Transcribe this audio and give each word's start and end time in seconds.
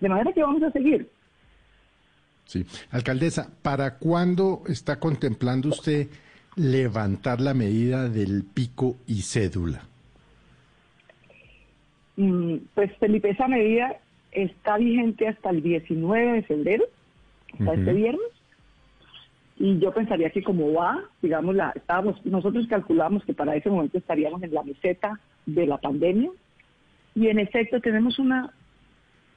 De 0.00 0.08
manera 0.08 0.32
que 0.32 0.42
vamos 0.42 0.62
a 0.62 0.70
seguir. 0.70 1.08
Sí. 2.44 2.64
Alcaldesa, 2.90 3.50
¿para 3.62 3.98
cuándo 3.98 4.62
está 4.68 5.00
contemplando 5.00 5.68
usted 5.68 6.08
levantar 6.54 7.40
la 7.40 7.54
medida 7.54 8.08
del 8.08 8.44
pico 8.44 8.96
y 9.06 9.22
cédula? 9.22 9.82
Mm, 12.16 12.56
pues 12.74 12.90
Felipe, 12.98 13.30
esa 13.30 13.48
medida 13.48 13.96
está 14.32 14.78
vigente 14.78 15.28
hasta 15.28 15.50
el 15.50 15.62
19 15.62 16.32
de 16.32 16.42
febrero, 16.42 16.84
hasta 17.52 17.74
este 17.74 17.92
viernes. 17.92 18.26
Y 19.58 19.78
yo 19.78 19.92
pensaría 19.92 20.30
que 20.30 20.42
como 20.42 20.72
va, 20.72 21.02
digamos, 21.22 21.54
la, 21.54 21.72
estábamos, 21.74 22.24
nosotros 22.26 22.66
calculamos 22.68 23.24
que 23.24 23.32
para 23.32 23.56
ese 23.56 23.70
momento 23.70 23.96
estaríamos 23.96 24.42
en 24.42 24.52
la 24.52 24.62
meseta 24.62 25.18
de 25.46 25.66
la 25.66 25.78
pandemia. 25.78 26.30
Y 27.14 27.28
en 27.28 27.38
efecto 27.38 27.80
tenemos 27.80 28.18
una, 28.18 28.52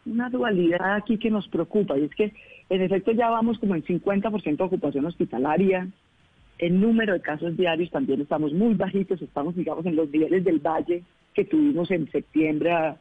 una 0.09 0.29
dualidad 0.29 0.95
aquí 0.95 1.17
que 1.17 1.29
nos 1.29 1.47
preocupa, 1.47 1.97
y 1.97 2.03
es 2.03 2.15
que 2.15 2.33
en 2.69 2.81
efecto 2.81 3.11
ya 3.11 3.29
vamos 3.29 3.57
como 3.59 3.75
en 3.75 3.83
50% 3.83 4.57
de 4.57 4.63
ocupación 4.63 5.05
hospitalaria, 5.05 5.87
el 6.57 6.79
número 6.79 7.13
de 7.13 7.21
casos 7.21 7.55
diarios 7.55 7.89
también 7.89 8.21
estamos 8.21 8.53
muy 8.53 8.73
bajitos, 8.75 9.21
estamos 9.21 9.55
digamos 9.55 9.85
en 9.85 9.95
los 9.95 10.09
niveles 10.09 10.43
del 10.43 10.59
valle 10.59 11.03
que 11.33 11.45
tuvimos 11.45 11.89
en 11.91 12.11
septiembre 12.11 12.71
a, 12.71 12.97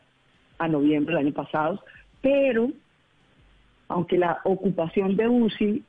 noviembre 0.69 1.15
del 1.15 1.27
año 1.27 1.35
pasado, 1.35 1.83
pero 2.21 2.71
aunque 3.89 4.19
la 4.19 4.41
ocupación 4.45 5.17
de 5.17 5.29
UCI 5.29 5.83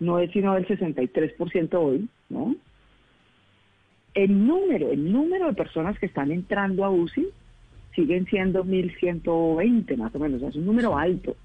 no 0.00 0.18
es 0.18 0.30
sino 0.32 0.54
del 0.54 0.66
63% 0.66 1.74
hoy, 1.74 2.08
¿no? 2.28 2.54
El 4.14 4.46
número, 4.46 4.90
el 4.92 5.12
número 5.12 5.46
de 5.48 5.54
personas 5.54 5.98
que 5.98 6.06
están 6.06 6.30
entrando 6.30 6.84
a 6.84 6.90
UCI 6.90 7.26
siguen 7.94 8.26
siendo 8.26 8.64
1.120 8.64 9.96
más 9.96 10.14
o 10.14 10.18
menos, 10.18 10.42
es 10.42 10.56
un 10.56 10.66
número 10.66 10.96
alto. 10.96 11.36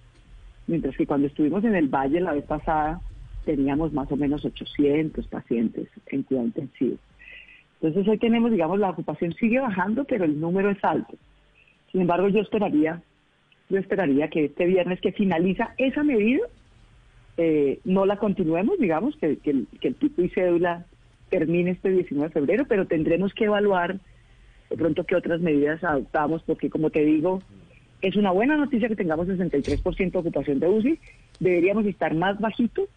Mientras 0.68 0.96
que 0.96 1.08
cuando 1.08 1.28
estuvimos 1.28 1.64
en 1.64 1.76
el 1.76 1.88
Valle 1.88 2.22
la 2.22 2.34
vez 2.34 2.46
pasada 2.46 3.02
teníamos 3.46 3.94
más 3.94 4.12
o 4.12 4.18
menos 4.18 4.46
800 4.46 5.28
pacientes 5.28 5.88
en 6.08 6.24
cuidado 6.24 6.48
intensivo. 6.48 6.98
Entonces 7.82 8.08
hoy 8.08 8.18
tenemos, 8.18 8.52
digamos, 8.52 8.80
la 8.80 8.90
ocupación 8.90 9.34
sigue 9.34 9.60
bajando, 9.60 10.04
pero 10.04 10.26
el 10.26 10.40
número 10.40 10.70
es 10.70 10.84
alto. 10.84 11.16
Sin 11.92 12.02
embargo, 12.02 12.28
yo 12.28 12.42
esperaría, 12.42 13.02
yo 13.70 13.78
esperaría 13.78 14.30
que 14.30 14.46
este 14.46 14.66
viernes 14.66 15.00
que 15.02 15.14
finaliza 15.14 15.74
esa 15.78 16.04
medida, 16.04 16.42
eh, 17.38 17.80
no 17.86 18.06
la 18.06 18.18
continuemos, 18.18 18.78
digamos, 18.80 19.16
que, 19.16 19.38
que, 19.38 19.52
el, 19.52 19.68
que 19.80 19.88
el 19.88 19.96
pico 19.96 20.22
y 20.22 20.30
cédula 20.30 20.86
termine 21.30 21.72
este 21.72 21.90
19 21.90 22.28
de 22.28 22.34
febrero, 22.34 22.66
pero 22.68 22.86
tendremos 22.86 23.34
que 23.34 23.46
evaluar 23.46 24.00
de 24.70 24.78
pronto 24.78 25.04
qué 25.04 25.16
otras 25.16 25.42
medidas 25.42 25.84
adoptamos, 25.84 26.44
porque 26.44 26.70
como 26.70 26.90
te 26.90 27.04
digo, 27.04 27.42
es 28.02 28.16
una 28.16 28.32
buena 28.32 28.56
noticia 28.58 28.88
que 28.88 28.96
tengamos 28.96 29.28
63% 29.28 30.12
de 30.12 30.18
ocupación 30.18 30.60
de 30.60 30.68
UCI, 30.68 31.00
deberíamos 31.40 31.86
estar 31.86 32.14
más 32.14 32.40
bajito, 32.40 32.88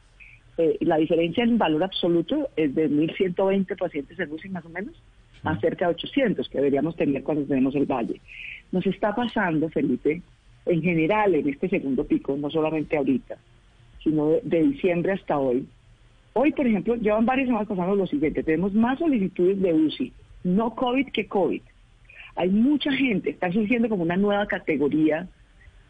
eh, 0.58 0.76
la 0.80 0.98
diferencia 0.98 1.44
en 1.44 1.58
valor 1.58 1.82
absoluto 1.82 2.50
es 2.56 2.74
de 2.74 2.90
1.120 2.90 3.76
pacientes 3.78 4.18
en 4.18 4.32
UCI 4.32 4.48
más 4.50 4.64
o 4.64 4.68
menos, 4.68 4.94
a 5.44 5.58
cerca 5.58 5.86
de 5.86 5.94
800 5.94 6.48
que 6.48 6.58
deberíamos 6.58 6.94
tener 6.96 7.22
cuando 7.22 7.44
tenemos 7.44 7.74
el 7.74 7.86
valle. 7.86 8.20
Nos 8.70 8.86
está 8.86 9.14
pasando, 9.14 9.68
Felipe, 9.70 10.22
en 10.66 10.82
general 10.82 11.34
en 11.34 11.48
este 11.48 11.68
segundo 11.68 12.04
pico, 12.04 12.36
no 12.36 12.50
solamente 12.50 12.96
ahorita, 12.96 13.36
sino 14.02 14.36
de, 14.42 14.62
diciembre 14.62 15.12
hasta 15.12 15.38
hoy. 15.38 15.66
Hoy, 16.34 16.52
por 16.52 16.66
ejemplo, 16.66 16.94
llevan 16.96 17.26
varias 17.26 17.48
semanas 17.48 17.68
pasando 17.68 17.94
lo 17.94 18.06
siguiente, 18.06 18.42
tenemos 18.42 18.72
más 18.72 18.98
solicitudes 18.98 19.60
de 19.60 19.74
UCI, 19.74 20.12
no 20.44 20.74
COVID 20.74 21.08
que 21.12 21.26
COVID. 21.26 21.62
Hay 22.36 22.48
mucha 22.50 22.92
gente, 22.92 23.30
está 23.30 23.52
surgiendo 23.52 23.88
como 23.88 24.02
una 24.02 24.16
nueva 24.16 24.46
categoría 24.46 25.28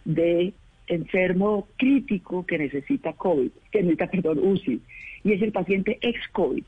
de 0.04 0.52
enfermo 0.88 1.68
crítico 1.76 2.44
que 2.44 2.58
necesita 2.58 3.12
COVID, 3.12 3.50
que 3.70 3.82
necesita, 3.82 4.08
perdón, 4.08 4.40
UCI, 4.42 4.80
y 5.24 5.32
es 5.32 5.42
el 5.42 5.52
paciente 5.52 5.98
ex-COVID, 6.00 6.64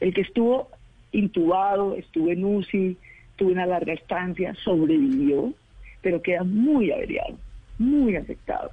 el 0.00 0.14
que 0.14 0.22
estuvo 0.22 0.68
intubado, 1.12 1.94
estuvo 1.94 2.30
en 2.30 2.44
UCI, 2.44 2.96
tuvo 3.36 3.50
una 3.50 3.66
larga 3.66 3.92
estancia, 3.92 4.54
sobrevivió, 4.64 5.52
pero 6.00 6.22
queda 6.22 6.42
muy 6.42 6.90
averiado, 6.90 7.36
muy 7.78 8.16
afectado. 8.16 8.70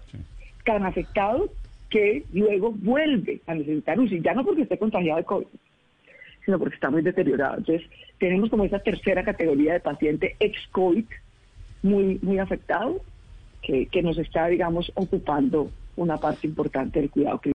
Tan 0.64 0.86
afectado 0.86 1.50
que 1.90 2.24
luego 2.34 2.72
vuelve 2.72 3.42
a 3.46 3.56
necesitar 3.56 4.00
UCI, 4.00 4.22
ya 4.22 4.34
no 4.34 4.46
porque 4.46 4.62
esté 4.62 4.78
contagiado 4.78 5.18
de 5.18 5.26
COVID, 5.26 5.48
sino 6.50 6.58
porque 6.58 6.74
está 6.74 6.90
muy 6.90 7.04
deteriorado. 7.04 7.60
Entonces, 7.60 7.88
tenemos 8.18 8.50
como 8.50 8.64
esa 8.64 8.80
tercera 8.80 9.24
categoría 9.24 9.74
de 9.74 9.82
paciente 9.82 10.36
ex-COVID 10.40 11.06
muy, 11.84 12.18
muy 12.24 12.40
afectado, 12.40 13.02
que, 13.62 13.86
que 13.86 14.02
nos 14.02 14.18
está, 14.18 14.48
digamos, 14.48 14.92
ocupando 14.96 15.70
una 15.96 16.18
parte 16.18 16.48
importante 16.48 17.00
del 17.00 17.12
cuidado 17.12 17.40